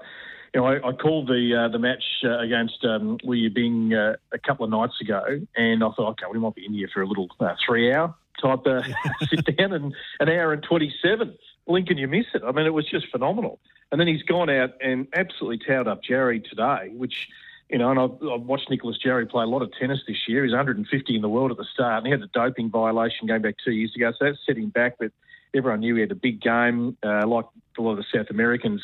you 0.54 0.62
know, 0.62 0.66
I, 0.66 0.88
I 0.88 0.92
called 0.94 1.28
the 1.28 1.66
uh, 1.66 1.68
the 1.70 1.80
match 1.80 2.04
uh, 2.24 2.40
against 2.40 2.84
um, 2.84 3.18
Wu 3.24 3.36
Yibing 3.36 3.94
uh, 3.94 4.18
a 4.34 4.40
couple 4.40 4.66
of 4.66 4.72
nights 4.72 5.00
ago, 5.02 5.24
and 5.56 5.84
I 5.84 5.90
thought, 5.92 6.12
okay, 6.12 6.26
we 6.32 6.40
might 6.40 6.56
be 6.56 6.66
in 6.66 6.74
here 6.74 6.90
for 6.94 7.02
a 7.02 7.08
little 7.08 7.28
uh, 7.40 7.56
three 7.66 7.94
hour 7.94 8.16
type 8.42 8.66
uh, 8.66 8.82
sit 9.30 9.58
down 9.58 9.74
and 9.74 9.94
an 10.20 10.30
hour 10.30 10.54
and 10.54 10.64
27. 10.64 11.38
blink 11.68 11.90
and 11.90 12.00
you 12.00 12.08
miss 12.08 12.26
it. 12.34 12.42
I 12.46 12.52
mean, 12.52 12.66
it 12.66 12.74
was 12.74 12.90
just 12.90 13.08
phenomenal. 13.10 13.60
And 13.92 14.00
then 14.00 14.08
he's 14.08 14.24
gone 14.24 14.50
out 14.50 14.72
and 14.82 15.08
absolutely 15.14 15.66
towed 15.66 15.88
up 15.88 16.04
Jarry 16.04 16.40
today, 16.40 16.92
which, 16.94 17.28
you 17.70 17.78
know, 17.78 17.92
and 17.92 18.00
I've, 18.00 18.12
I've 18.28 18.42
watched 18.42 18.70
Nicolas 18.70 18.98
Jarry 18.98 19.26
play 19.26 19.44
a 19.44 19.48
lot 19.48 19.62
of 19.62 19.72
tennis 19.80 20.00
this 20.08 20.28
year. 20.28 20.44
He's 20.44 20.54
150 20.54 21.16
in 21.16 21.22
the 21.22 21.30
world 21.30 21.52
at 21.52 21.58
the 21.58 21.66
start, 21.66 21.98
and 21.98 22.08
he 22.08 22.12
had 22.12 22.22
a 22.22 22.28
doping 22.28 22.70
violation 22.70 23.28
going 23.28 23.42
back 23.42 23.56
two 23.64 23.72
years 23.72 23.94
ago, 23.96 24.12
so 24.12 24.26
that 24.26 24.38
set 24.46 24.58
him 24.58 24.70
back. 24.70 24.96
But 24.98 25.12
everyone 25.56 25.82
knew 25.82 25.96
he 25.96 26.02
had 26.02 26.12
a 26.12 26.16
big 26.16 26.42
game, 26.42 26.98
uh, 27.04 27.28
like 27.28 27.46
a 27.78 27.82
lot 27.82 27.92
of 27.92 27.98
the 27.98 28.06
South 28.14 28.30
Americans. 28.30 28.82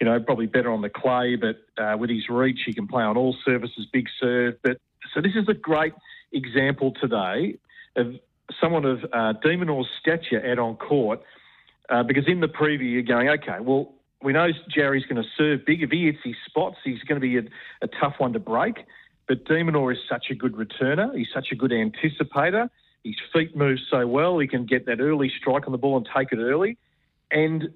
You 0.00 0.06
know, 0.06 0.18
probably 0.20 0.46
better 0.46 0.72
on 0.72 0.82
the 0.82 0.88
clay, 0.88 1.36
but 1.36 1.62
uh, 1.80 1.96
with 1.96 2.10
his 2.10 2.28
reach, 2.28 2.60
he 2.66 2.72
can 2.72 2.88
play 2.88 3.04
on 3.04 3.16
all 3.16 3.36
surfaces, 3.44 3.86
big 3.92 4.08
serve. 4.20 4.54
But 4.62 4.78
so 5.14 5.20
this 5.20 5.32
is 5.36 5.48
a 5.48 5.54
great 5.54 5.92
example 6.32 6.92
today 7.00 7.56
of 7.94 8.14
someone 8.60 8.84
of 8.84 9.04
uh, 9.12 9.34
de 9.34 9.56
Minaur's 9.56 9.88
stature 10.00 10.44
out 10.44 10.58
on 10.58 10.76
court, 10.76 11.22
uh, 11.88 12.02
because 12.02 12.26
in 12.26 12.40
the 12.40 12.48
preview 12.48 12.90
you're 12.90 13.02
going, 13.02 13.28
okay, 13.28 13.60
well 13.60 13.92
we 14.22 14.32
know 14.32 14.48
Jarry's 14.68 15.04
going 15.04 15.22
to 15.22 15.28
serve 15.36 15.64
big. 15.66 15.82
If 15.82 15.90
he 15.90 16.06
hits 16.06 16.18
his 16.22 16.36
spots, 16.46 16.76
he's 16.84 17.02
going 17.02 17.20
to 17.20 17.26
be 17.26 17.38
a, 17.38 17.42
a 17.82 17.88
tough 18.00 18.14
one 18.18 18.32
to 18.32 18.38
break. 18.38 18.84
But 19.28 19.44
de 19.44 19.62
Minaur 19.62 19.92
is 19.92 19.98
such 20.08 20.26
a 20.30 20.34
good 20.34 20.54
returner. 20.54 21.16
He's 21.16 21.28
such 21.32 21.48
a 21.52 21.54
good 21.56 21.70
anticipator. 21.70 22.70
His 23.04 23.16
feet 23.32 23.56
move 23.56 23.78
so 23.90 24.06
well. 24.06 24.38
He 24.38 24.46
can 24.46 24.64
get 24.64 24.86
that 24.86 25.00
early 25.00 25.30
strike 25.40 25.66
on 25.66 25.72
the 25.72 25.78
ball 25.78 25.96
and 25.96 26.08
take 26.16 26.32
it 26.32 26.38
early. 26.38 26.78
And 27.30 27.70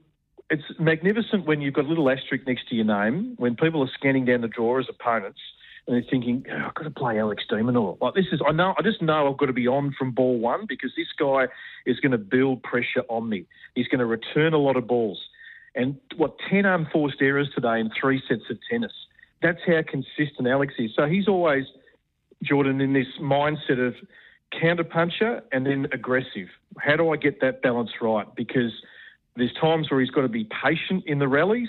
it's 0.50 0.62
magnificent 0.78 1.46
when 1.46 1.60
you've 1.60 1.74
got 1.74 1.84
a 1.84 1.88
little 1.88 2.08
asterisk 2.08 2.46
next 2.46 2.68
to 2.68 2.74
your 2.76 2.84
name, 2.84 3.34
when 3.36 3.56
people 3.56 3.82
are 3.82 3.90
scanning 3.94 4.24
down 4.24 4.42
the 4.42 4.48
draw 4.48 4.78
as 4.78 4.86
opponents 4.88 5.40
and 5.86 5.96
they're 5.96 6.10
thinking, 6.10 6.44
oh, 6.50 6.66
I've 6.66 6.74
got 6.74 6.84
to 6.84 6.90
play 6.90 7.18
Alex 7.18 7.44
de 7.48 7.56
Minaur. 7.56 7.96
Like 8.00 8.14
this 8.14 8.26
is, 8.32 8.40
I 8.46 8.52
know, 8.52 8.74
I 8.78 8.82
just 8.82 9.02
know 9.02 9.30
I've 9.30 9.38
got 9.38 9.46
to 9.46 9.52
be 9.52 9.68
on 9.68 9.94
from 9.98 10.12
ball 10.12 10.38
one 10.38 10.66
because 10.66 10.92
this 10.96 11.08
guy 11.18 11.46
is 11.84 12.00
going 12.00 12.12
to 12.12 12.18
build 12.18 12.62
pressure 12.62 13.02
on 13.08 13.28
me. 13.28 13.46
He's 13.74 13.88
going 13.88 14.00
to 14.00 14.06
return 14.06 14.52
a 14.52 14.58
lot 14.58 14.76
of 14.76 14.86
balls. 14.86 15.20
And 15.74 15.96
what, 16.16 16.36
10 16.50 16.64
unforced 16.64 17.20
errors 17.20 17.50
today 17.54 17.78
in 17.78 17.90
three 18.00 18.22
sets 18.28 18.50
of 18.50 18.58
tennis. 18.70 18.92
That's 19.42 19.60
how 19.66 19.82
consistent 19.88 20.48
Alex 20.48 20.74
is. 20.78 20.90
So 20.96 21.06
he's 21.06 21.28
always, 21.28 21.64
Jordan, 22.42 22.80
in 22.80 22.92
this 22.92 23.06
mindset 23.20 23.86
of 23.86 23.94
counterpuncher 24.54 25.42
and 25.52 25.66
then 25.66 25.86
aggressive. 25.92 26.48
How 26.78 26.96
do 26.96 27.10
I 27.10 27.16
get 27.16 27.40
that 27.40 27.62
balance 27.62 27.90
right? 28.00 28.26
Because 28.34 28.72
there's 29.36 29.52
times 29.60 29.90
where 29.90 30.00
he's 30.00 30.10
got 30.10 30.22
to 30.22 30.28
be 30.28 30.44
patient 30.44 31.04
in 31.06 31.18
the 31.18 31.28
rallies, 31.28 31.68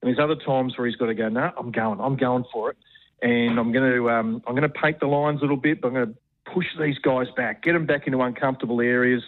and 0.00 0.08
there's 0.08 0.18
other 0.22 0.36
times 0.36 0.78
where 0.78 0.86
he's 0.86 0.96
got 0.96 1.06
to 1.06 1.14
go, 1.14 1.28
no, 1.28 1.50
I'm 1.58 1.72
going, 1.72 2.00
I'm 2.00 2.16
going 2.16 2.44
for 2.52 2.70
it. 2.70 2.76
And 3.20 3.58
I'm 3.58 3.72
going 3.72 3.92
to, 3.92 4.10
um, 4.10 4.42
I'm 4.46 4.54
going 4.54 4.62
to 4.62 4.68
paint 4.68 5.00
the 5.00 5.08
lines 5.08 5.40
a 5.40 5.42
little 5.42 5.56
bit, 5.56 5.80
but 5.80 5.88
I'm 5.88 5.94
going 5.94 6.08
to 6.08 6.52
push 6.52 6.66
these 6.78 6.98
guys 6.98 7.26
back, 7.36 7.62
get 7.62 7.72
them 7.72 7.84
back 7.84 8.06
into 8.06 8.20
uncomfortable 8.20 8.80
areas. 8.80 9.24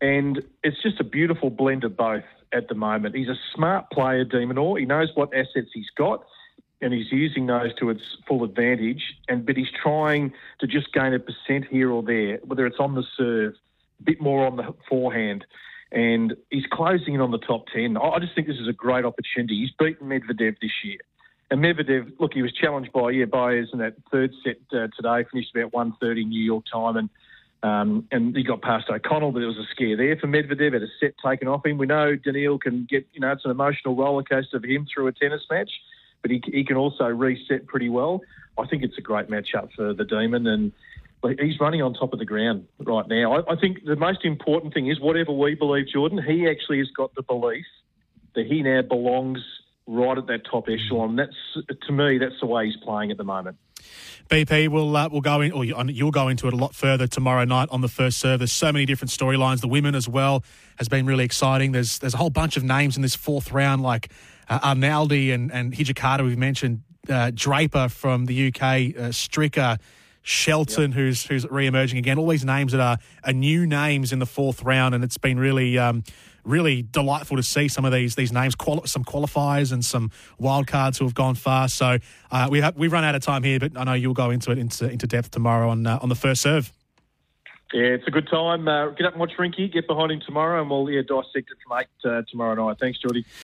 And 0.00 0.42
it's 0.64 0.82
just 0.82 0.98
a 0.98 1.04
beautiful 1.04 1.50
blend 1.50 1.84
of 1.84 1.96
both 1.96 2.24
at 2.52 2.68
the 2.68 2.74
moment. 2.74 3.14
He's 3.14 3.28
a 3.28 3.36
smart 3.54 3.90
player, 3.92 4.24
de 4.24 4.38
Minaur. 4.38 4.80
He 4.80 4.84
knows 4.84 5.10
what 5.14 5.32
assets 5.32 5.68
he's 5.72 5.90
got, 5.96 6.24
and 6.80 6.92
he's 6.92 7.12
using 7.12 7.46
those 7.46 7.74
to 7.76 7.90
its 7.90 8.02
full 8.26 8.44
advantage. 8.44 9.02
And 9.28 9.44
but 9.44 9.56
he's 9.56 9.70
trying 9.82 10.32
to 10.60 10.66
just 10.66 10.92
gain 10.92 11.14
a 11.14 11.18
percent 11.18 11.66
here 11.70 11.90
or 11.90 12.02
there, 12.02 12.38
whether 12.44 12.66
it's 12.66 12.78
on 12.78 12.94
the 12.94 13.04
serve, 13.16 13.54
a 14.00 14.02
bit 14.02 14.20
more 14.20 14.46
on 14.46 14.56
the 14.56 14.74
forehand. 14.88 15.44
And 15.92 16.36
he's 16.50 16.66
closing 16.70 17.14
in 17.14 17.20
on 17.20 17.32
the 17.32 17.38
top 17.38 17.66
10. 17.74 17.96
I 17.96 18.18
just 18.20 18.34
think 18.34 18.46
this 18.46 18.58
is 18.58 18.68
a 18.68 18.72
great 18.72 19.04
opportunity. 19.04 19.56
He's 19.56 19.72
beaten 19.76 20.08
Medvedev 20.08 20.56
this 20.60 20.70
year. 20.84 20.98
And 21.50 21.60
Medvedev, 21.60 22.12
look, 22.20 22.32
he 22.32 22.42
was 22.42 22.52
challenged 22.52 22.92
by, 22.92 23.10
yeah, 23.10 23.24
Baez 23.24 23.70
in 23.72 23.80
that 23.80 23.94
third 24.12 24.32
set 24.44 24.58
uh, 24.72 24.86
today, 24.94 25.28
finished 25.32 25.50
about 25.54 25.72
1.30 25.72 26.28
New 26.28 26.42
York 26.42 26.64
time. 26.72 26.96
And 26.96 27.10
um, 27.62 28.08
and 28.10 28.34
he 28.34 28.42
got 28.42 28.62
past 28.62 28.86
O'Connell, 28.88 29.32
but 29.32 29.40
there 29.40 29.48
was 29.48 29.58
a 29.58 29.66
scare 29.70 29.96
there 29.96 30.16
for 30.16 30.26
Medvedev. 30.26 30.72
Had 30.72 30.82
a 30.82 30.86
set 30.98 31.14
taken 31.22 31.46
off 31.46 31.66
him. 31.66 31.76
We 31.76 31.86
know 31.86 32.16
Daniil 32.16 32.58
can 32.58 32.86
get, 32.88 33.06
you 33.12 33.20
know, 33.20 33.32
it's 33.32 33.44
an 33.44 33.50
emotional 33.50 33.94
roller 33.94 34.22
coaster 34.22 34.58
for 34.58 34.66
him 34.66 34.86
through 34.86 35.08
a 35.08 35.12
tennis 35.12 35.42
match, 35.50 35.70
but 36.22 36.30
he, 36.30 36.42
he 36.44 36.64
can 36.64 36.76
also 36.76 37.04
reset 37.04 37.66
pretty 37.66 37.88
well. 37.88 38.20
I 38.58 38.66
think 38.66 38.82
it's 38.82 38.98
a 38.98 39.02
great 39.02 39.28
matchup 39.28 39.72
for 39.74 39.94
the 39.94 40.04
Demon, 40.04 40.46
and 40.46 40.72
he's 41.38 41.58
running 41.60 41.82
on 41.82 41.94
top 41.94 42.12
of 42.12 42.18
the 42.18 42.24
ground 42.24 42.66
right 42.78 43.06
now. 43.08 43.36
I, 43.36 43.52
I 43.52 43.56
think 43.56 43.84
the 43.84 43.96
most 43.96 44.24
important 44.24 44.74
thing 44.74 44.88
is 44.88 45.00
whatever 45.00 45.32
we 45.32 45.54
believe, 45.54 45.88
Jordan, 45.88 46.22
he 46.22 46.48
actually 46.48 46.78
has 46.78 46.90
got 46.90 47.14
the 47.14 47.22
belief 47.22 47.66
that 48.34 48.46
he 48.46 48.62
now 48.62 48.82
belongs 48.82 49.40
right 49.86 50.16
at 50.16 50.26
that 50.28 50.44
top 50.50 50.68
echelon. 50.68 51.16
That's 51.16 51.36
to 51.86 51.92
me, 51.92 52.18
that's 52.18 52.38
the 52.40 52.46
way 52.46 52.66
he's 52.66 52.76
playing 52.76 53.10
at 53.10 53.16
the 53.16 53.24
moment. 53.24 53.56
BP 54.28 54.68
we'll 54.68 54.96
uh, 54.96 55.08
will 55.08 55.20
go 55.20 55.40
in, 55.40 55.50
or 55.50 55.64
you'll 55.64 56.10
go 56.12 56.28
into 56.28 56.46
it 56.46 56.52
a 56.52 56.56
lot 56.56 56.74
further 56.74 57.06
tomorrow 57.06 57.44
night 57.44 57.68
on 57.72 57.80
the 57.80 57.88
first 57.88 58.18
serve. 58.18 58.38
There's 58.38 58.52
so 58.52 58.72
many 58.72 58.86
different 58.86 59.10
storylines. 59.10 59.60
The 59.60 59.68
women 59.68 59.94
as 59.94 60.08
well 60.08 60.44
has 60.76 60.88
been 60.88 61.06
really 61.06 61.24
exciting. 61.24 61.72
There's 61.72 61.98
there's 61.98 62.14
a 62.14 62.18
whole 62.18 62.30
bunch 62.30 62.56
of 62.56 62.62
names 62.62 62.96
in 62.96 63.02
this 63.02 63.16
fourth 63.16 63.50
round, 63.50 63.82
like 63.82 64.12
Arnaldi 64.58 65.32
and 65.32 65.52
and 65.52 65.72
Hijikata. 65.72 66.24
We've 66.24 66.38
mentioned 66.38 66.82
uh, 67.08 67.30
Draper 67.34 67.88
from 67.88 68.26
the 68.26 68.48
UK, 68.48 68.62
uh, 68.62 69.10
Stricker. 69.10 69.78
Shelton, 70.22 70.90
yep. 70.90 70.98
who's 70.98 71.24
who's 71.24 71.46
re-emerging 71.50 71.98
again. 71.98 72.18
All 72.18 72.28
these 72.28 72.44
names 72.44 72.72
that 72.72 72.80
are, 72.80 72.98
are 73.24 73.32
new 73.32 73.66
names 73.66 74.12
in 74.12 74.18
the 74.18 74.26
fourth 74.26 74.62
round, 74.62 74.94
and 74.94 75.02
it's 75.02 75.16
been 75.16 75.38
really 75.38 75.78
um, 75.78 76.04
really 76.44 76.82
delightful 76.82 77.36
to 77.36 77.42
see 77.42 77.68
some 77.68 77.84
of 77.84 77.92
these 77.92 78.14
these 78.14 78.32
names, 78.32 78.54
quali- 78.54 78.86
some 78.86 79.04
qualifiers 79.04 79.72
and 79.72 79.84
some 79.84 80.10
wildcards 80.40 80.98
who 80.98 81.04
have 81.04 81.14
gone 81.14 81.34
far. 81.34 81.68
So 81.68 81.98
uh, 82.30 82.48
we 82.50 82.60
have, 82.60 82.76
we've 82.76 82.92
run 82.92 83.04
out 83.04 83.14
of 83.14 83.22
time 83.22 83.42
here, 83.42 83.58
but 83.58 83.76
I 83.76 83.84
know 83.84 83.94
you'll 83.94 84.14
go 84.14 84.30
into 84.30 84.50
it 84.50 84.58
into, 84.58 84.88
into 84.88 85.06
depth 85.06 85.30
tomorrow 85.30 85.70
on 85.70 85.86
uh, 85.86 85.98
on 86.02 86.08
the 86.08 86.14
first 86.14 86.42
serve. 86.42 86.72
Yeah, 87.72 87.82
it's 87.82 88.06
a 88.08 88.10
good 88.10 88.28
time. 88.28 88.66
Uh, 88.66 88.88
get 88.90 89.06
up 89.06 89.12
and 89.12 89.20
watch 89.20 89.32
Rinky. 89.38 89.72
Get 89.72 89.86
behind 89.86 90.10
him 90.10 90.20
tomorrow, 90.26 90.60
and 90.60 90.68
we'll 90.68 90.90
yeah, 90.90 91.02
dissect 91.02 91.50
it 91.50 91.58
from 91.64 91.78
eight 91.78 91.86
uh, 92.04 92.22
tomorrow 92.28 92.54
night. 92.54 92.78
Thanks, 92.80 92.98
Jordy. 92.98 93.24